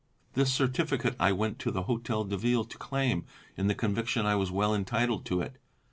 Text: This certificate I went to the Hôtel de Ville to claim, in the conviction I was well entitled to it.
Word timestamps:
This 0.33 0.51
certificate 0.51 1.15
I 1.19 1.31
went 1.31 1.59
to 1.59 1.69
the 1.69 1.83
Hôtel 1.83 2.27
de 2.27 2.35
Ville 2.35 2.63
to 2.63 2.77
claim, 2.79 3.23
in 3.55 3.67
the 3.67 3.75
conviction 3.75 4.25
I 4.25 4.33
was 4.33 4.49
well 4.49 4.73
entitled 4.73 5.25
to 5.25 5.41
it. 5.41 5.57